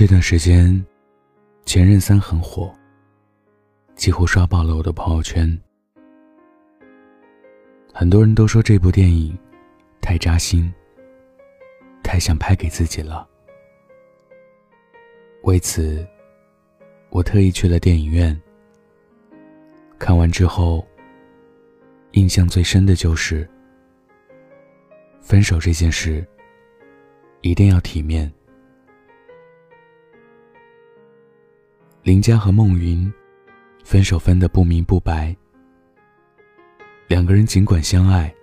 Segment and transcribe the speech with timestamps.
[0.00, 0.72] 这段时间，
[1.66, 2.74] 《前任三》很火，
[3.96, 5.46] 几乎刷爆了我的朋友圈。
[7.92, 9.38] 很多人都说这部电影
[10.00, 10.72] 太扎心，
[12.02, 13.28] 太想拍给自己了。
[15.42, 16.08] 为此，
[17.10, 18.34] 我特意去了电影院。
[19.98, 20.82] 看完之后，
[22.12, 23.46] 印象最深的就是，
[25.20, 26.26] 分手这件事
[27.42, 28.32] 一定要体面。
[32.10, 33.08] 林佳和孟云
[33.84, 35.32] 分手分得不明不白，
[37.06, 38.34] 两个人尽管相爱，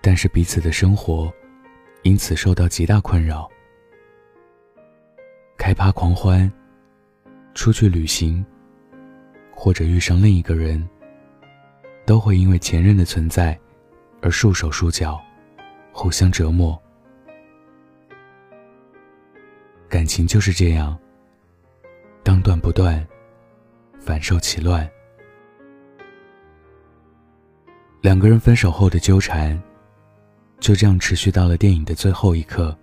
[0.00, 1.30] 但是彼此的生活
[2.02, 3.46] 因此受到极大困扰。
[5.58, 6.50] 开趴狂欢，
[7.52, 8.42] 出去旅行，
[9.54, 10.82] 或者遇上另一个人，
[12.06, 13.60] 都会因为前任的存在
[14.22, 15.22] 而束手束脚，
[15.92, 16.82] 互相折磨。
[19.90, 20.98] 感情就是这样，
[22.26, 23.06] 当断不断，
[24.00, 24.90] 反受其乱。
[28.00, 29.56] 两个人分手后的纠缠，
[30.58, 32.76] 就这样持续到了电影的最后一刻。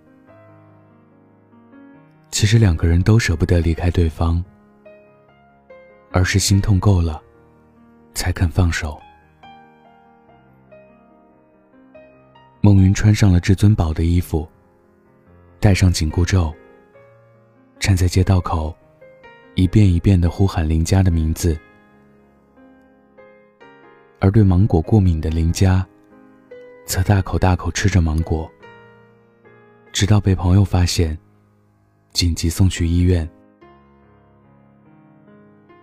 [2.30, 4.42] 其实两个人都舍不得离开对方，
[6.10, 7.22] 而是心痛够了，
[8.14, 8.98] 才肯放手。
[12.62, 14.48] 孟云穿上了至尊宝的衣服，
[15.60, 16.50] 戴上紧箍咒，
[17.78, 18.74] 站在街道口，
[19.54, 21.58] 一遍一遍的呼喊林佳的名字。
[24.20, 25.86] 而对芒果过敏的林佳，
[26.86, 28.50] 则大口大口吃着芒果，
[29.92, 31.18] 直到被朋友发现。
[32.12, 33.28] 紧急送去医院。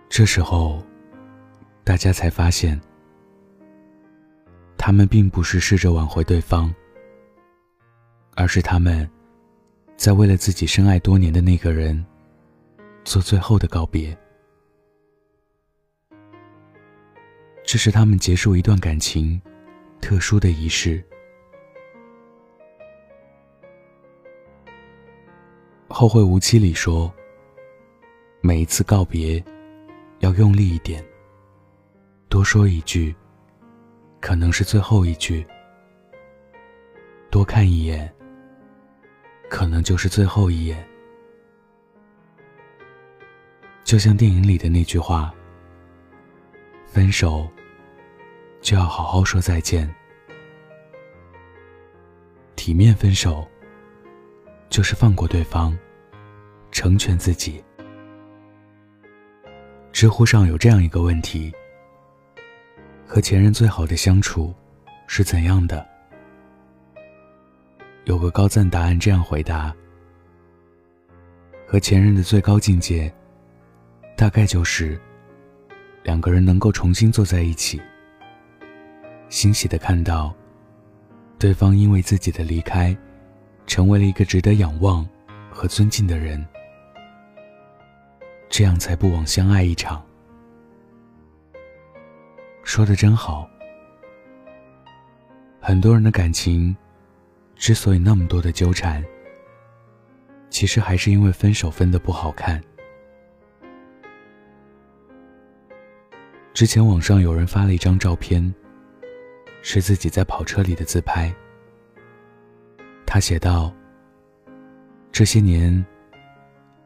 [0.08, 0.82] 这时候，
[1.84, 2.80] 大家才发现，
[4.78, 6.74] 他们并不是试着挽回对方，
[8.34, 9.06] 而是他们
[9.94, 12.02] 在为了自己深爱多年的那个人
[13.04, 14.16] 做最后的告别。
[17.64, 19.40] 这是他们结束一段感情
[20.00, 21.02] 特殊的仪式。
[25.94, 27.12] 《后会无期》里说
[28.40, 29.42] ：“每一次告别，
[30.20, 31.04] 要用力一点。
[32.28, 33.14] 多说一句，
[34.20, 35.44] 可能是最后一句；
[37.30, 38.12] 多看一眼，
[39.48, 40.86] 可能就是最后一眼。”
[43.92, 45.30] 就像电影里的那句话
[46.88, 47.46] ：“分手，
[48.62, 49.86] 就要好好说再见。
[52.56, 53.46] 体面分手。”
[54.70, 55.76] 就是放过对方，
[56.70, 57.62] 成全自己。
[59.92, 61.52] 知乎上有这样一个问题：
[63.06, 64.54] 和前任最好的相处
[65.06, 65.86] 是怎样的？
[68.04, 69.70] 有个高赞答案这样回答：
[71.66, 73.14] 和前任的最高境界，
[74.22, 74.96] 大概就是
[76.04, 77.82] 两个人能够重新坐在一起，
[79.28, 80.32] 欣喜的看到
[81.40, 82.96] 对方因为自己的离开。
[83.66, 85.04] 成为了一个值得仰望
[85.50, 86.46] 和尊敬的人，
[88.48, 90.00] 这样才不枉相爱一场。
[92.62, 93.50] 说的真好。
[95.60, 96.76] 很多人的感情
[97.56, 99.04] 之所以那么多的纠缠，
[100.48, 102.62] 其实还是因为分手分的不好看。
[106.54, 108.54] 之前网上有人发了一张照片，
[109.62, 111.34] 是自己在跑车里的自拍。
[113.06, 113.72] 他写道
[115.10, 115.84] ：“这些年，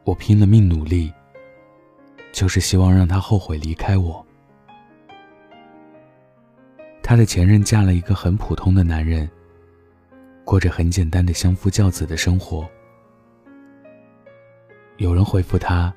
[0.05, 1.13] 我拼了命努力，
[2.31, 4.25] 就是希望让他后悔离开我。
[7.03, 9.29] 他的前任嫁了一个很普通的男人，
[10.45, 12.67] 过着很简单的相夫教子的生活。
[14.95, 15.93] 有人回复他：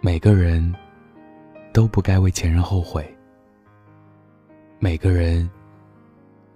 [0.00, 0.72] 每个人
[1.78, 3.08] 都不该为前任后悔，
[4.80, 5.48] 每个人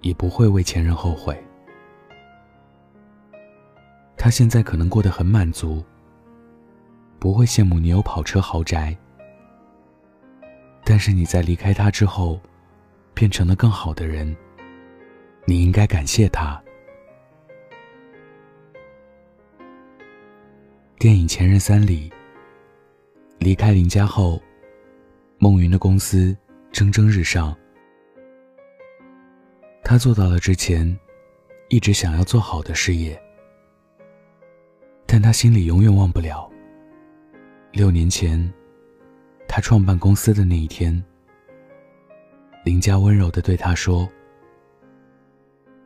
[0.00, 1.40] 也不会为前任后悔。”
[4.18, 5.80] 他现在可能过得很满足，
[7.20, 8.98] 不会羡慕你有跑车豪宅。
[10.82, 12.40] 但是你在离开他之后，
[13.14, 14.36] 变成了更好的人，
[15.44, 16.60] 你应该感谢他。
[20.98, 22.12] 电影《前任三》里，
[23.38, 24.42] 离开林家后，
[25.42, 26.36] 梦云的公司
[26.70, 27.52] 蒸蒸日上，
[29.82, 30.96] 他做到了之前
[31.68, 33.20] 一直想要做好的事业。
[35.04, 36.48] 但他心里永远忘不了，
[37.72, 38.38] 六年前，
[39.48, 41.04] 他创办公司的那一天，
[42.64, 44.08] 林佳温柔的对他说：“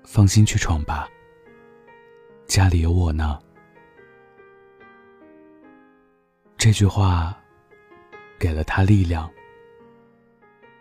[0.05, 1.09] 放心去闯吧，
[2.45, 3.39] 家里有我呢。”
[6.59, 7.35] 这句话
[8.39, 9.33] 给了他力量，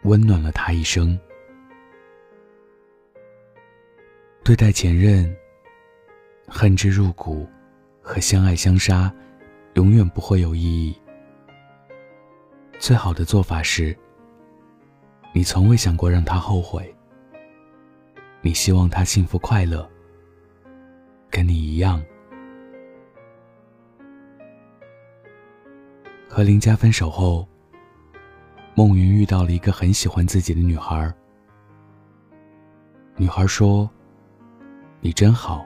[0.06, 1.20] 温暖了他一生。
[4.44, 5.36] 对待前任，
[6.48, 7.48] 恨之入骨
[8.02, 9.12] 和相爱相杀，
[9.74, 10.96] 永远不会有意义。
[12.78, 13.98] 最好的做法是，
[15.34, 16.96] 你从未想过让他后悔，
[18.42, 19.90] 你希望他幸福快乐，
[21.32, 22.04] 跟你一样。
[26.30, 27.48] 和林佳分手后，
[28.76, 31.12] 梦云遇到了一个很喜欢自己的女孩。
[33.18, 33.90] 女孩说。
[35.02, 35.64] 你真好，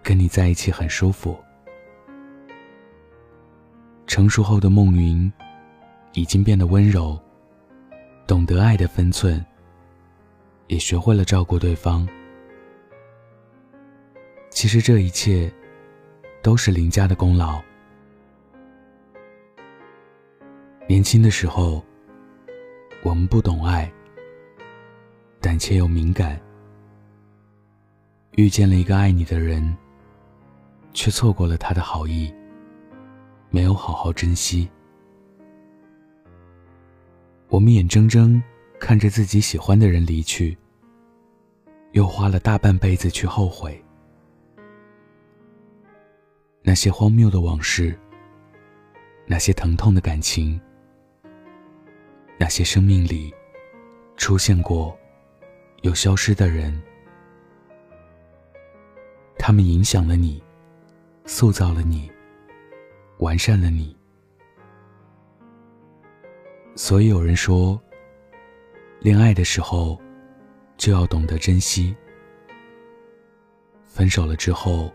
[0.00, 1.36] 跟你在一起很舒服。
[4.06, 5.32] 成熟后的梦云，
[6.12, 7.20] 已经变得温柔，
[8.24, 9.44] 懂得爱的分寸，
[10.68, 12.08] 也学会了照顾对方。
[14.48, 15.52] 其实这一切，
[16.40, 17.60] 都是林家的功劳。
[20.86, 21.82] 年轻的时候，
[23.02, 23.90] 我们不懂爱，
[25.40, 26.38] 胆怯又敏感。
[28.32, 29.74] 遇见了一个爱你的人，
[30.92, 32.30] 却错过了他的好意，
[33.48, 34.68] 没有好好珍惜。
[37.48, 38.40] 我们眼睁睁
[38.78, 40.54] 看着自己喜欢的人离去，
[41.92, 43.82] 又花了大半辈子去后悔。
[46.62, 47.98] 那些荒谬的往事，
[49.26, 50.60] 那些疼痛的感情，
[52.38, 53.32] 那些生命里
[54.16, 54.96] 出现过
[55.82, 56.82] 又消失的人。
[59.38, 60.42] 他们影响了你，
[61.26, 62.10] 塑造了你，
[63.18, 63.96] 完善了你。
[66.76, 67.80] 所以有人说，
[69.00, 70.00] 恋爱的时候
[70.76, 71.94] 就要懂得珍惜，
[73.84, 74.92] 分手了之后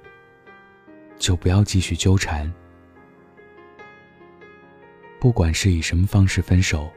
[1.18, 2.52] 就不要继续纠缠。
[5.20, 6.92] 不管是以什么方式分手，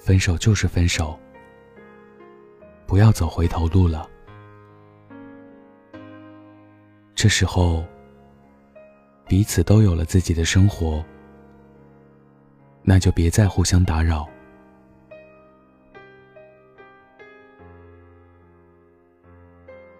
[0.00, 1.16] 分手就是分手，
[2.86, 4.08] 不要走回头路了。
[7.14, 7.84] 这时候，
[9.26, 11.04] 彼此都有了自己的生活，
[12.82, 14.26] 那就别再互相打扰。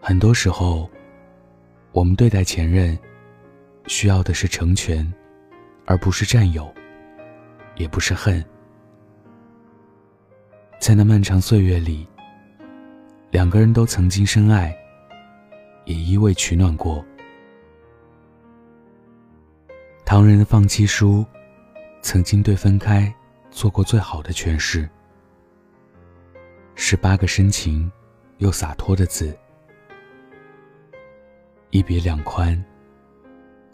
[0.00, 0.90] 很多时候，
[1.92, 2.98] 我们对待前任，
[3.86, 5.06] 需要的是成全，
[5.84, 6.74] 而不是占有，
[7.76, 8.42] 也不是恨。
[10.90, 12.04] 在那漫长岁月里，
[13.30, 14.76] 两个人都曾经深爱，
[15.84, 17.06] 也依偎取暖过。
[20.04, 21.24] 唐人的《放弃书》
[22.02, 23.14] 曾经对分开
[23.52, 24.90] 做过最好的诠释，
[26.74, 27.88] 十八个深情
[28.38, 29.32] 又洒脱的字：
[31.70, 32.60] 一别两宽，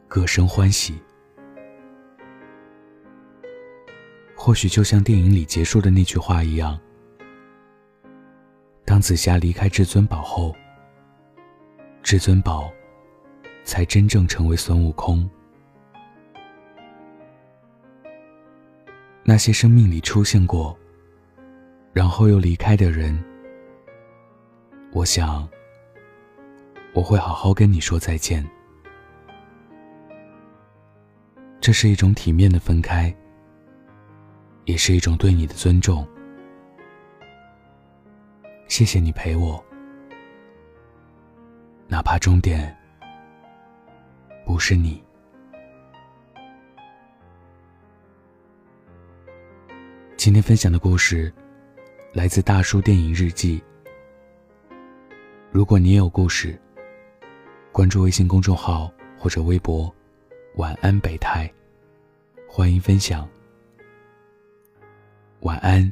[0.07, 0.99] 各生欢喜。
[4.37, 6.79] 或许就像电影里结束的那句话一样，
[8.87, 10.55] 当紫霞离开至尊宝后，
[12.05, 12.73] 至尊宝
[13.65, 15.29] 才真正成为孙悟空。
[19.25, 20.79] 那些生命里出现过，
[21.93, 23.21] 然后又离开的人，
[24.93, 25.47] 我想，
[26.95, 28.49] 我会好好跟你说再见。
[31.61, 33.13] 这是一种体面的分开，
[34.65, 36.07] 也是一种对你的尊重。
[38.69, 39.65] 谢谢你陪我，
[41.89, 42.77] 哪怕终点
[44.45, 45.03] 不是你。
[50.17, 51.33] 今天分享的故事
[52.13, 53.63] 来自大叔电影日记。
[55.53, 56.61] 如果你也有故事，
[57.73, 59.95] 关注微信公众号或者微博
[60.57, 61.51] “晚安北太”，
[62.49, 63.27] 欢迎分享。
[65.41, 65.91] 晚安，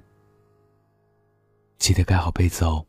[1.78, 2.86] 记得盖好被子哦。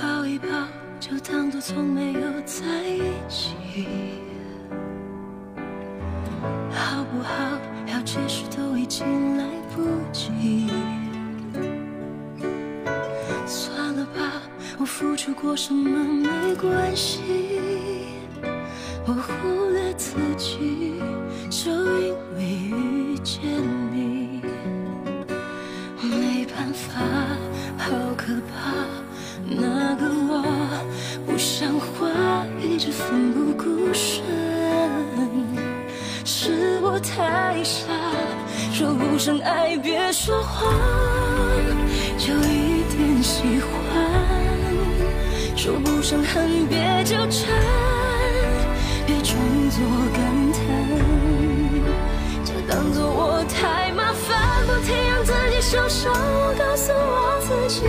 [0.00, 0.46] 抱一抱
[0.98, 3.54] 就当作从没有在一起，
[6.72, 7.58] 好不好？
[7.86, 10.68] 要解释都已经来不及
[13.46, 14.42] 算了吧
[14.78, 17.22] 我付出过什么没关系
[19.06, 21.00] 我忽略自己
[21.48, 23.40] 就因为遇见
[23.90, 24.42] 你
[26.02, 27.00] 没办法
[27.78, 28.84] 好可怕
[29.48, 30.44] 那个我
[31.24, 34.22] 不像话一直奋不顾身
[36.22, 37.88] 是我太傻。
[38.74, 40.74] 说不上爱别说谎，
[42.18, 43.70] 就一点喜欢；
[45.56, 47.48] 说不上恨别纠缠，
[49.06, 49.38] 别装
[49.70, 49.78] 作
[50.12, 50.60] 感叹，
[52.44, 56.12] 就当作我太麻烦，不停让自己受伤。
[56.12, 57.82] 我告诉我自己，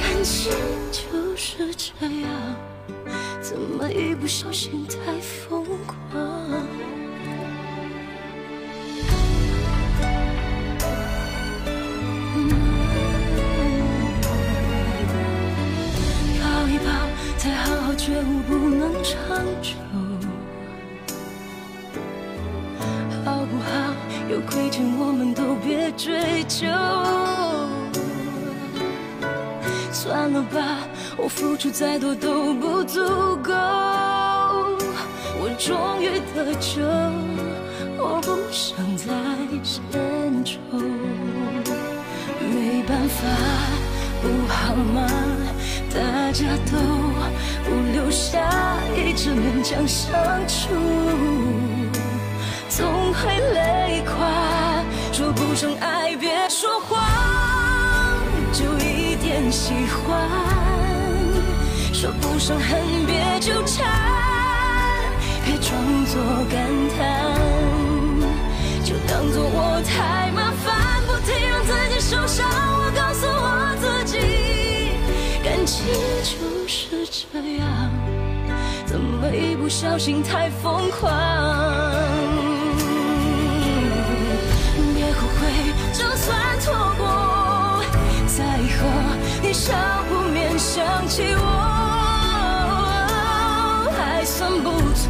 [0.00, 0.50] 感情
[0.90, 2.30] 就是这样，
[3.42, 6.37] 怎么一不小心太疯狂？
[17.48, 19.16] 再好好觉悟不能长
[19.62, 19.72] 久，
[23.24, 23.94] 好不好？
[24.30, 26.66] 有亏欠我们都别追究。
[29.90, 30.60] 算了吧，
[31.16, 33.00] 我付出再多都不足
[33.36, 33.50] 够。
[35.40, 36.82] 我终于得救，
[37.96, 39.06] 我不想再
[39.62, 40.58] 献丑。
[42.52, 43.24] 没办法，
[44.22, 45.06] 不好吗？
[45.94, 46.78] 大家都。
[47.64, 48.38] 不留下，
[48.96, 50.08] 一直勉强相
[50.48, 50.68] 处，
[52.70, 54.14] 总会累垮。
[55.12, 56.98] 说不上爱，别说谎，
[58.54, 60.26] 就一点喜欢；
[61.92, 63.86] 说不上恨，别纠缠，
[65.44, 66.58] 别装作感
[66.96, 67.06] 叹，
[68.82, 72.77] 就当作我太麻烦，不停让自己受伤。
[75.68, 75.84] 情
[76.22, 77.62] 就是这样。
[78.86, 81.12] 怎么一不小心太疯狂？
[84.94, 85.40] 别后悔，
[85.92, 87.04] 就算错过，
[88.26, 88.80] 在以后
[89.42, 89.74] 你少
[90.08, 91.44] 不免想起我，
[93.94, 95.06] 还算不错。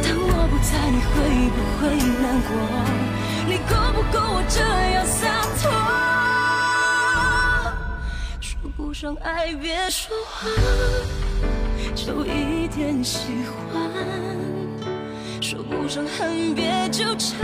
[0.00, 1.12] 当我不在，你会
[1.50, 1.82] 不会
[2.22, 2.50] 难过？
[3.46, 4.60] 你够不够我这
[4.94, 5.22] 样洒
[8.94, 10.48] 说不上爱别说谎，
[11.96, 13.18] 就一点喜
[13.72, 13.82] 欢；
[15.42, 17.40] 说不上恨别纠缠，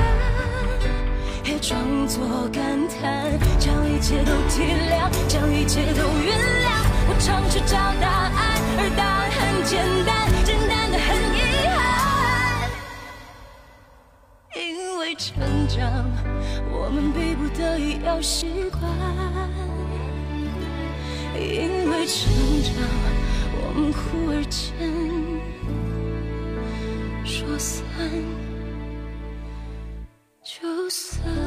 [1.42, 6.70] 别装作感叹，将一切都体谅，将一切都原谅。
[7.08, 8.30] 我尝试找答案，
[8.78, 12.70] 而答案很简单，简单的很遗憾。
[14.54, 16.08] 因为成长，
[16.70, 18.80] 我们逼不得已要习惯。
[21.40, 22.30] 因为成
[22.62, 22.74] 长，
[23.56, 24.60] 我们忽而间
[27.24, 27.82] 说散
[30.44, 31.39] 就散。